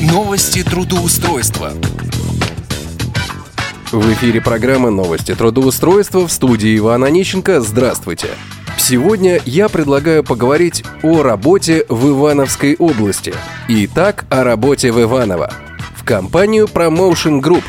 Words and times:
Новости 0.00 0.62
трудоустройства. 0.62 1.72
В 3.92 4.12
эфире 4.14 4.40
программа 4.40 4.88
«Новости 4.88 5.34
трудоустройства» 5.34 6.26
в 6.26 6.32
студии 6.32 6.78
Ивана 6.78 7.08
Онищенко. 7.08 7.60
Здравствуйте. 7.60 8.28
Сегодня 8.78 9.42
я 9.44 9.68
предлагаю 9.68 10.24
поговорить 10.24 10.84
о 11.02 11.22
работе 11.22 11.84
в 11.90 12.08
Ивановской 12.08 12.76
области. 12.76 13.34
Итак, 13.68 14.24
о 14.30 14.42
работе 14.42 14.90
в 14.90 15.02
Иваново. 15.02 15.52
В 15.94 16.02
компанию 16.02 16.64
Promotion 16.64 17.42
Group 17.42 17.64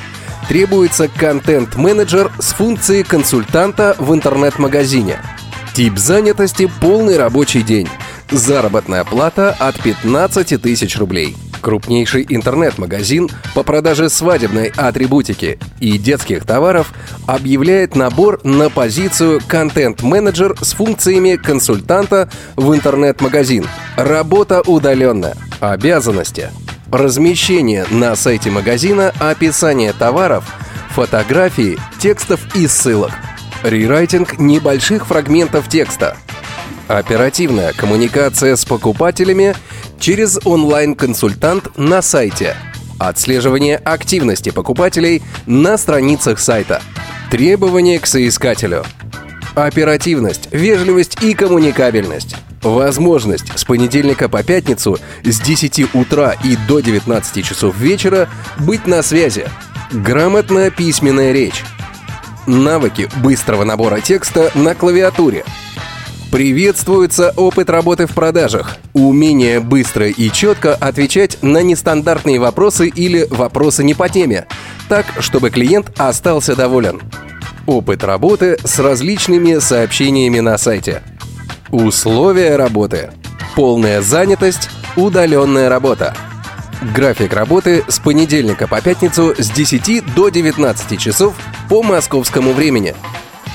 требуется 0.47 1.09
контент-менеджер 1.09 2.31
с 2.39 2.53
функцией 2.53 3.03
консультанта 3.03 3.97
в 3.99 4.13
интернет-магазине. 4.13 5.19
Тип 5.73 5.97
занятости– 5.97 6.71
полный 6.79 7.17
рабочий 7.17 7.61
день. 7.61 7.89
Заработная 8.29 9.03
плата 9.03 9.53
от 9.59 9.77
15 9.81 10.61
тысяч 10.61 10.97
рублей. 10.97 11.35
Крупнейший 11.61 12.25
интернет-магазин 12.27 13.29
по 13.53 13.63
продаже 13.63 14.09
свадебной 14.09 14.73
атрибутики 14.75 15.59
и 15.79 15.97
детских 15.99 16.43
товаров 16.43 16.91
объявляет 17.27 17.95
набор 17.95 18.41
на 18.43 18.69
позицию 18.69 19.39
контент-менеджер 19.47 20.55
с 20.59 20.73
функциями 20.73 21.35
консультанта 21.35 22.29
в 22.55 22.73
интернет-магазин. 22.73 23.67
Работа 23.95 24.61
удаленная. 24.61 25.35
Обязанности. 25.59 26.49
Размещение 26.91 27.85
на 27.91 28.15
сайте 28.15 28.49
магазина 28.49 29.13
описания 29.19 29.93
товаров, 29.93 30.43
фотографии, 30.89 31.77
текстов 31.99 32.41
и 32.55 32.67
ссылок. 32.67 33.11
Рерайтинг 33.63 34.39
небольших 34.39 35.05
фрагментов 35.05 35.69
текста– 35.69 36.17
Оперативная 36.91 37.71
коммуникация 37.71 38.57
с 38.57 38.65
покупателями 38.65 39.55
через 39.97 40.37
онлайн-консультант 40.43 41.77
на 41.77 42.01
сайте. 42.01 42.57
Отслеживание 42.99 43.77
активности 43.77 44.49
покупателей 44.49 45.23
на 45.45 45.77
страницах 45.77 46.37
сайта. 46.37 46.81
Требования 47.31 47.97
к 47.97 48.05
соискателю. 48.05 48.83
Оперативность, 49.55 50.49
вежливость 50.51 51.23
и 51.23 51.33
коммуникабельность. 51.33 52.35
Возможность 52.61 53.57
с 53.57 53.63
понедельника 53.63 54.27
по 54.27 54.43
пятницу 54.43 54.99
с 55.23 55.39
10 55.39 55.95
утра 55.95 56.35
и 56.43 56.57
до 56.67 56.81
19 56.81 57.45
часов 57.45 57.77
вечера 57.77 58.27
быть 58.59 58.85
на 58.85 59.01
связи. 59.01 59.45
Грамотная 59.93 60.69
письменная 60.69 61.31
речь. 61.31 61.63
Навыки 62.47 63.09
быстрого 63.23 63.63
набора 63.63 64.01
текста 64.01 64.51
на 64.55 64.75
клавиатуре– 64.75 65.45
Приветствуется 66.31 67.33
опыт 67.35 67.69
работы 67.69 68.07
в 68.07 68.13
продажах, 68.13 68.77
умение 68.93 69.59
быстро 69.59 70.07
и 70.07 70.31
четко 70.31 70.73
отвечать 70.75 71.37
на 71.41 71.61
нестандартные 71.61 72.39
вопросы 72.39 72.87
или 72.87 73.27
вопросы 73.29 73.83
не 73.83 73.93
по 73.93 74.07
теме, 74.07 74.47
так, 74.87 75.05
чтобы 75.19 75.49
клиент 75.49 75.91
остался 75.99 76.55
доволен. 76.55 77.01
Опыт 77.67 78.05
работы 78.05 78.57
с 78.63 78.79
различными 78.79 79.59
сообщениями 79.59 80.39
на 80.39 80.57
сайте. 80.57 81.03
Условия 81.69 82.55
работы. 82.55 83.11
Полная 83.53 84.01
занятость, 84.01 84.69
удаленная 84.95 85.67
работа. 85.67 86.15
График 86.95 87.33
работы 87.33 87.83
с 87.89 87.99
понедельника 87.99 88.69
по 88.69 88.79
пятницу 88.79 89.35
с 89.37 89.49
10 89.49 90.15
до 90.15 90.29
19 90.29 90.97
часов 90.97 91.35
по 91.67 91.83
московскому 91.83 92.53
времени. 92.53 92.95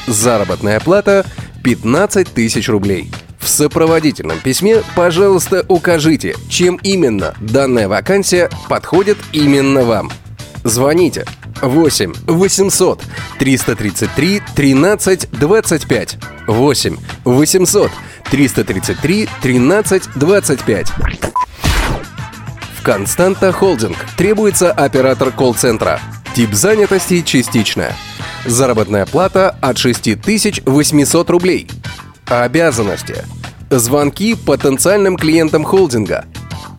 Заработная 0.07 0.79
плата– 0.79 1.25
15 1.67 2.33
тысяч 2.33 2.69
рублей. 2.69 3.11
В 3.41 3.49
сопроводительном 3.49 4.39
письме, 4.39 4.85
пожалуйста, 4.95 5.65
укажите, 5.67 6.37
чем 6.49 6.77
именно 6.85 7.35
данная 7.41 7.89
вакансия 7.89 8.49
подходит 8.69 9.19
именно 9.33 9.83
вам. 9.83 10.13
Звоните 10.63 11.25
8 11.63 12.15
800 12.29 13.03
333 13.41 14.43
13 14.55 15.29
25 15.33 16.19
8 16.47 16.97
800 17.25 17.91
333 18.31 19.29
13 19.43 20.03
25 20.15 20.87
В 22.79 22.83
Константа 22.85 23.51
Холдинг 23.51 23.97
требуется 24.17 24.71
оператор 24.71 25.33
колл-центра. 25.33 26.01
Тип 26.33 26.55
занятости 26.55 27.23
частичная. 27.23 27.97
Заработная 28.47 29.07
плата 29.07 29.57
от 29.61 29.77
6800 29.77 31.31
рублей. 31.31 31.69
Обязанности. 32.27 33.25
Звонки 33.71 34.37
потенциальным 34.37 35.17
клиентам 35.17 35.65
холдинга. 35.65 36.25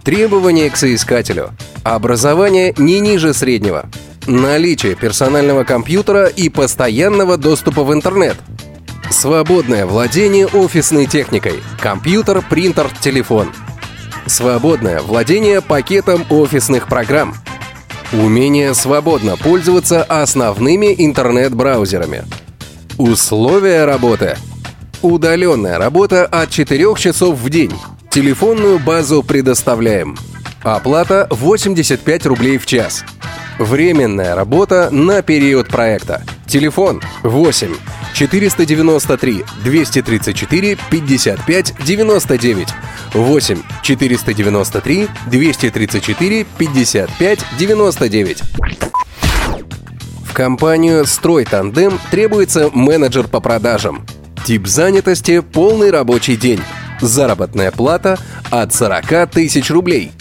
Требования 0.03 0.69
к 0.69 0.77
соискателю. 0.77 1.51
Образование 1.83 2.73
не 2.77 3.01
ниже 3.01 3.33
среднего. 3.33 3.89
Наличие 4.27 4.95
персонального 4.95 5.65
компьютера 5.65 6.27
и 6.27 6.47
постоянного 6.47 7.37
доступа 7.37 7.83
в 7.83 7.93
интернет. 7.93 8.37
Свободное 9.09 9.85
владение 9.85 10.47
офисной 10.47 11.05
техникой. 11.05 11.61
Компьютер, 11.81 12.43
принтер, 12.49 12.89
телефон. 13.01 13.51
Свободное 14.25 15.01
владение 15.01 15.61
пакетом 15.61 16.25
офисных 16.29 16.87
программ– 16.87 17.35
Умение 18.13 18.73
свободно 18.73 19.35
пользоваться 19.35 20.01
основными 20.01 20.95
интернет-браузерами. 20.97 22.23
Условия 22.97 23.83
работы. 23.83 24.37
Удаленная 25.01 25.77
работа 25.77 26.25
от 26.25 26.49
4 26.49 26.95
часов 26.95 27.37
в 27.37 27.49
день. 27.49 27.73
Телефонную 28.09 28.79
базу 28.79 29.23
предоставляем. 29.23 30.17
Оплата 30.63 31.27
85 31.29 32.25
рублей 32.27 32.57
в 32.57 32.65
час. 32.65 33.03
Временная 33.59 34.35
работа 34.35 34.89
на 34.89 35.21
период 35.21 35.67
проекта. 35.67 36.23
Телефон 36.47 37.01
8 37.23 37.75
493 38.13 39.43
234 39.63 40.77
55 40.89 41.73
99 41.85 42.67
8 43.13 43.57
493 43.83 45.07
234 45.29 46.45
55 46.57 47.39
99 47.59 48.43
В 50.23 50.33
компанию 50.33 51.05
«Строй 51.05 51.43
Тандем» 51.43 51.99
требуется 52.11 52.69
менеджер 52.73 53.27
по 53.27 53.41
продажам. 53.41 54.05
Тип 54.45 54.67
занятости– 54.67 55.39
полный 55.53 55.91
рабочий 55.91 56.37
день. 56.37 56.61
Заработная 57.01 57.71
плата 57.71 58.17
от 58.49 58.73
40 58.73 59.29
тысяч 59.31 59.69
рублей. 59.69 60.13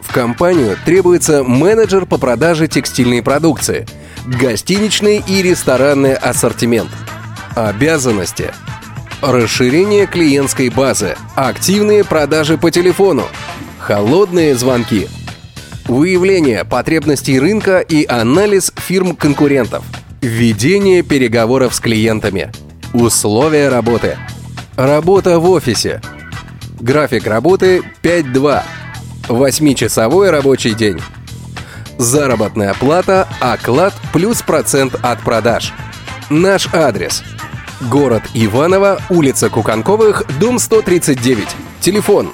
В 0.00 0.12
компанию 0.12 0.76
требуется 0.84 1.44
менеджер 1.44 2.06
по 2.06 2.16
продаже 2.16 2.66
текстильной 2.66 3.22
продукции, 3.22 3.86
гостиничный 4.28 5.22
и 5.26 5.42
ресторанный 5.42 6.14
ассортимент. 6.14 6.90
Обязанности– 7.54 8.52
Расширение 9.20 10.06
клиентской 10.06 10.68
базы. 10.68 11.16
Активные 11.34 12.04
продажи 12.04 12.56
по 12.56 12.70
телефону. 12.70 13.24
Холодные 13.80 14.54
звонки. 14.54 15.08
Выявление 15.88 16.64
потребностей 16.64 17.40
рынка 17.40 17.80
и 17.80 18.06
анализ 18.06 18.72
фирм-конкурентов. 18.76 19.84
Введение 20.20 21.02
переговоров 21.02 21.74
с 21.74 21.80
клиентами. 21.80 22.52
Условия 22.92 23.68
работы. 23.68 24.16
Работа 24.76 25.40
в 25.40 25.50
офисе. 25.50 26.00
График 26.78 27.26
работы 27.26 27.82
5-2. 28.04 28.62
8-часовой 29.26 30.30
рабочий 30.30 30.74
день. 30.74 31.00
Заработная 31.98 32.74
плата, 32.74 33.28
оклад 33.40 33.92
плюс 34.12 34.42
процент 34.42 34.94
от 35.02 35.20
продаж. 35.22 35.72
Наш 36.30 36.68
адрес– 36.72 37.22
Город 37.80 38.22
Иваново, 38.34 39.00
улица 39.08 39.48
Куканковых, 39.50 40.24
дом 40.40 40.58
139. 40.58 41.46
Телефон. 41.80 42.32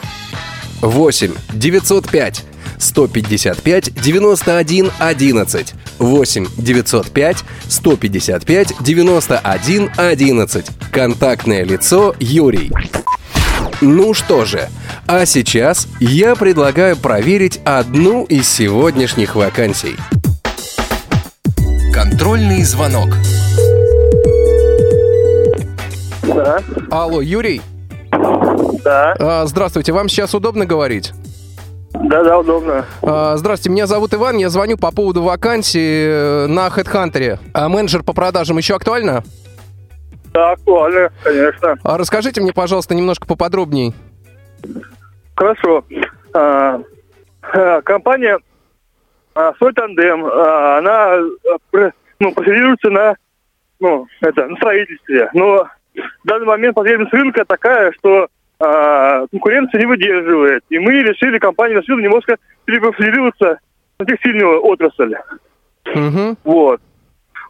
8 0.80 1.34
905 1.52 2.44
155 2.78 3.94
91 3.94 4.90
11 4.98 5.74
8 5.98 6.46
905 6.56 7.44
155 7.68 8.74
91 8.80 9.90
11 9.96 10.66
Контактное 10.90 11.64
лицо 11.64 12.14
Юрий 12.18 12.70
ну 13.84 14.14
что 14.14 14.44
же, 14.44 14.68
а 15.06 15.26
сейчас 15.26 15.86
я 16.00 16.34
предлагаю 16.34 16.96
проверить 16.96 17.60
одну 17.64 18.24
из 18.24 18.48
сегодняшних 18.48 19.34
вакансий. 19.36 19.96
Контрольный 21.92 22.64
звонок. 22.64 23.08
Да. 26.22 26.60
Алло, 26.90 27.20
Юрий? 27.20 27.60
Да. 28.82 29.14
А, 29.18 29.46
здравствуйте, 29.46 29.92
вам 29.92 30.08
сейчас 30.08 30.34
удобно 30.34 30.66
говорить? 30.66 31.12
Да, 31.92 32.24
да, 32.24 32.38
удобно. 32.38 32.84
А, 33.02 33.36
здравствуйте, 33.36 33.70
меня 33.70 33.86
зовут 33.86 34.14
Иван, 34.14 34.36
я 34.38 34.50
звоню 34.50 34.76
по 34.76 34.90
поводу 34.90 35.22
вакансии 35.22 36.44
э, 36.44 36.46
на 36.48 36.66
HeadHunter. 36.68 37.38
А 37.52 37.68
менеджер 37.68 38.02
по 38.02 38.12
продажам 38.12 38.58
еще 38.58 38.74
актуально? 38.74 39.22
Да, 40.34 40.50
актуально, 40.50 41.10
конечно. 41.22 41.76
А 41.84 41.96
расскажите 41.96 42.40
мне, 42.40 42.52
пожалуйста, 42.52 42.94
немножко 42.96 43.24
поподробнее. 43.24 43.92
Хорошо. 45.36 45.84
А, 46.34 46.80
компания 47.82 48.38
а, 49.34 49.54
свой 49.54 49.72
тандем, 49.72 50.26
а, 50.26 50.78
она 50.78 51.14
а, 51.14 51.90
ну, 52.18 52.32
специализируется 52.32 52.90
на, 52.90 53.14
ну, 53.78 54.08
это, 54.20 54.46
на 54.46 54.56
строительстве. 54.56 55.30
Но 55.34 55.68
в 55.94 56.26
данный 56.26 56.46
момент 56.46 56.74
потребность 56.74 57.12
рынка 57.12 57.44
такая, 57.44 57.92
что 57.92 58.26
а, 58.58 59.28
конкуренция 59.28 59.80
не 59.80 59.86
выдерживает. 59.86 60.64
И 60.68 60.80
мы 60.80 60.94
решили, 60.94 61.38
компания 61.38 61.80
решила 61.80 62.00
немножко 62.00 62.38
перепрофилироваться 62.64 63.60
на 64.00 64.06
текстильную 64.06 64.64
отрасль. 64.64 65.14
Мгм. 65.84 66.36
Вот. 66.42 66.80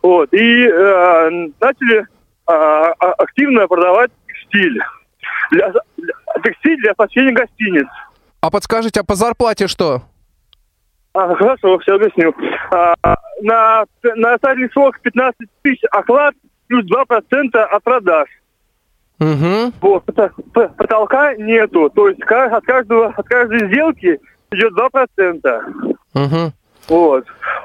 Вот. 0.02 0.34
И 0.34 0.66
э, 0.66 1.30
начали 1.60 2.06
а, 2.46 2.92
а, 2.98 3.12
активно 3.12 3.66
продавать 3.66 4.10
текстиль. 4.26 4.80
Для, 5.50 5.72
для- 5.96 6.42
текстиль 6.42 6.76
для 6.78 6.92
оснащения 6.92 7.32
гостиниц. 7.32 7.86
А 8.40 8.50
подскажите, 8.50 9.00
а 9.00 9.04
по 9.04 9.14
зарплате 9.14 9.66
что? 9.66 10.02
А, 11.14 11.34
хорошо, 11.34 11.78
все 11.78 11.94
объясню. 11.94 12.34
А, 12.70 12.94
на, 13.40 13.84
на 14.02 14.36
стадии 14.36 14.68
срок 14.72 15.00
15 15.00 15.38
тысяч 15.62 15.82
оклад 15.90 16.34
плюс 16.66 16.84
2% 16.90 17.56
от 17.56 17.82
продаж. 17.82 18.28
Угу. 19.20 19.72
Вот, 19.80 20.04
потолка 20.04 21.34
нету. 21.36 21.88
То 21.94 22.08
есть 22.08 22.20
от, 22.22 22.64
каждого, 22.64 23.06
от 23.16 23.26
каждой 23.26 23.68
сделки 23.68 24.18
идет 24.50 24.72
2%. 24.72 25.96
Угу. 26.14 26.52
Вот. 26.88 27.24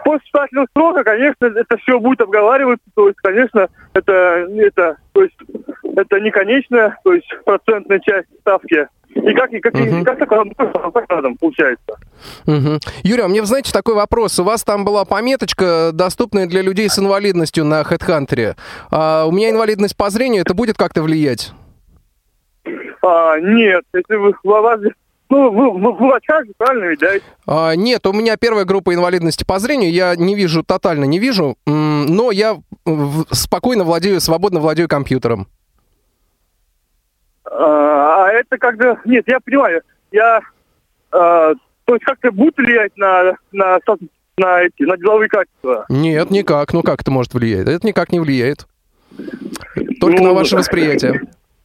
После 0.09 0.25
испытательного 0.25 0.67
срока, 0.75 1.03
конечно, 1.03 1.45
это 1.45 1.77
все 1.77 1.99
будет 1.99 2.19
обговариваться, 2.21 2.83
то 2.95 3.07
есть, 3.09 3.19
конечно, 3.21 3.67
это, 3.93 4.47
это, 4.57 4.97
то 5.11 5.21
есть, 5.21 5.35
это 5.83 6.19
не 6.19 6.31
конечная, 6.31 6.97
то 7.03 7.13
есть, 7.13 7.27
процентная 7.45 7.99
часть 7.99 8.27
ставки. 8.39 8.87
И 9.13 9.33
как, 9.33 9.53
и 9.53 9.59
как, 9.59 9.75
и 9.75 9.83
Мгм. 9.83 10.03
как 10.03 10.17
так, 10.17 10.31
рядом 11.11 11.37
получается. 11.37 11.93
Угу. 12.47 12.79
Юрий, 13.03 13.21
а 13.21 13.27
мне, 13.27 13.45
знаете, 13.45 13.71
такой 13.71 13.93
вопрос. 13.93 14.39
У 14.39 14.43
вас 14.43 14.63
там 14.63 14.83
была 14.83 15.05
пометочка, 15.05 15.91
доступная 15.93 16.47
для 16.47 16.63
людей 16.63 16.89
с 16.89 16.97
инвалидностью 16.97 17.63
на 17.63 17.81
HeadHunter. 17.81 18.55
А 18.89 19.25
у 19.27 19.31
меня 19.31 19.51
инвалидность 19.51 19.95
по 19.95 20.09
зрению, 20.09 20.41
это 20.41 20.55
будет 20.55 20.75
как-то 20.75 21.03
влиять? 21.03 21.51
А, 23.03 23.39
нет, 23.39 23.83
если 23.93 24.15
вы, 24.15 24.33
у 24.43 24.49
вас, 24.49 24.79
ну, 25.29 25.51
вы, 25.51 25.71
вы, 25.71 25.93
в 25.93 26.13
очках, 26.13 26.43
правильно 26.57 26.85
ведь, 26.85 26.99
да? 26.99 27.11
А, 27.47 27.75
нет, 27.75 28.05
у 28.07 28.13
меня 28.13 28.35
первая 28.37 28.65
группа 28.65 28.93
инвалидности 28.93 29.43
по 29.43 29.59
зрению. 29.59 29.91
Я 29.91 30.15
не 30.15 30.35
вижу, 30.35 30.63
тотально 30.63 31.05
не 31.05 31.19
вижу, 31.19 31.55
но 31.65 32.31
я 32.31 32.57
в- 32.85 33.25
спокойно 33.33 33.83
владею, 33.83 34.19
свободно 34.21 34.59
владею 34.59 34.87
компьютером. 34.87 35.47
А, 37.45 38.25
а 38.25 38.31
это 38.31 38.57
когда, 38.57 38.97
нет, 39.05 39.23
я 39.27 39.39
понимаю, 39.39 39.81
я, 40.11 40.41
а, 41.11 41.53
то 41.85 41.93
есть, 41.93 42.03
как-то 42.05 42.31
будет 42.31 42.55
влиять 42.57 42.95
на, 42.97 43.35
на, 43.51 43.79
на 44.37 44.61
эти, 44.61 44.83
на 44.83 44.97
деловые 44.97 45.29
качества? 45.29 45.85
Нет, 45.89 46.29
никак. 46.29 46.73
Ну 46.73 46.83
как 46.83 47.01
это 47.01 47.11
может 47.11 47.33
влиять? 47.33 47.67
Это 47.67 47.85
никак 47.85 48.11
не 48.11 48.19
влияет. 48.19 48.67
Только 49.99 50.21
Ну, 50.21 50.27
на 50.29 50.33
ваше 50.33 50.55
восприятие. 50.55 51.21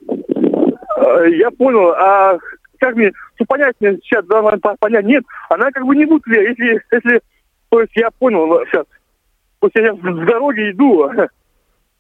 Э, 0.08 1.30
Я 1.30 1.50
понял, 1.50 1.90
а 1.90 2.38
как 2.80 2.96
мне, 2.96 3.12
понять 3.46 3.74
мне 3.80 3.98
сейчас, 4.02 4.24
да, 4.26 4.42
надо 4.42 4.58
по- 4.58 4.76
понять, 4.78 5.04
нет, 5.04 5.24
она 5.48 5.70
как 5.70 5.84
бы 5.84 5.96
не 5.96 6.04
будет 6.04 6.26
если, 6.26 6.82
если, 6.90 7.20
то 7.68 7.80
есть 7.80 7.96
я 7.96 8.10
понял 8.10 8.64
сейчас, 8.66 8.86
вот 9.60 9.72
я 9.74 9.94
с 9.94 10.26
дороги 10.26 10.70
иду, 10.70 11.10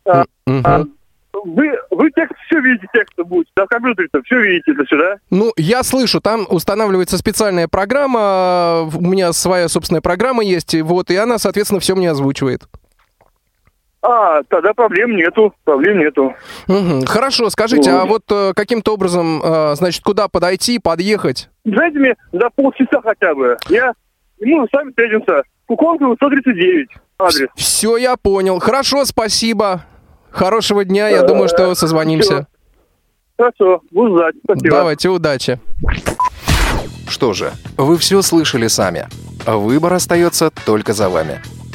а, 0.06 0.24
а, 0.46 0.84
вы, 1.32 1.72
вы 1.90 2.10
текст 2.12 2.34
все 2.46 2.60
видите, 2.60 2.86
текст 2.92 3.16
будет, 3.18 3.48
да, 3.56 3.64
в 3.64 3.68
компьютере-то 3.68 4.22
все 4.22 4.40
видите, 4.40 4.72
это 4.72 4.84
все, 4.84 4.96
да? 4.96 5.16
Ну, 5.30 5.52
я 5.56 5.82
слышу, 5.82 6.20
там 6.20 6.46
устанавливается 6.48 7.18
специальная 7.18 7.68
программа, 7.68 8.82
у 8.82 9.00
меня 9.00 9.32
своя 9.32 9.68
собственная 9.68 10.02
программа 10.02 10.44
есть, 10.44 10.74
вот, 10.82 11.10
и 11.10 11.16
она, 11.16 11.38
соответственно, 11.38 11.80
все 11.80 11.94
мне 11.94 12.10
озвучивает. 12.10 12.68
А, 14.06 14.42
тогда 14.50 14.74
проблем 14.74 15.16
нету, 15.16 15.54
проблем 15.64 15.98
нету. 15.98 16.34
Мгм. 16.68 17.06
Хорошо, 17.06 17.48
скажите, 17.48 17.90
а 17.90 18.04
Вот. 18.04 18.24
вот 18.28 18.50
э, 18.50 18.52
каким-то 18.54 18.92
образом, 18.92 19.40
э, 19.42 19.74
значит, 19.76 20.02
куда 20.04 20.28
подойти, 20.28 20.78
подъехать? 20.78 21.48
Знаете 21.64 21.98
мне, 21.98 22.14
за 22.30 22.50
полчаса 22.54 23.00
хотя 23.02 23.34
бы, 23.34 23.56
я, 23.70 23.94
мы 24.40 24.66
с 24.68 24.72
вами 24.74 24.90
встретимся, 24.90 25.42
Куконкова 25.66 26.16
139, 26.16 26.88
адрес. 27.18 27.48
Все, 27.56 27.96
я 27.96 28.16
понял. 28.18 28.58
Хорошо, 28.58 29.06
спасибо. 29.06 29.86
Хорошего 30.30 30.84
дня, 30.84 31.08
я 31.08 31.22
думаю, 31.22 31.48
что 31.48 31.74
созвонимся. 31.74 32.46
Хорошо, 33.38 33.80
буду 33.90 34.18
ждать, 34.18 34.34
спасибо. 34.44 34.70
Давайте, 34.76 35.08
удачи. 35.08 35.58
Что 37.08 37.32
же, 37.32 37.52
вы 37.78 37.96
все 37.96 38.20
слышали 38.20 38.66
сами. 38.66 39.06
Выбор 39.46 39.94
остается 39.94 40.50
только 40.66 40.92
за 40.92 41.08
вами. 41.08 41.40